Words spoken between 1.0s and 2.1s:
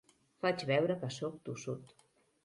que sóc tossut.